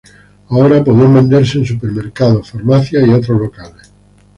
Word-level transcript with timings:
Ahora 0.49 0.83
podían 0.83 1.13
venderse 1.13 1.59
en 1.59 1.65
supermercados, 1.67 2.49
farmacias 2.49 3.05
y 3.07 3.13
otros 3.13 3.39
locales. 3.39 3.91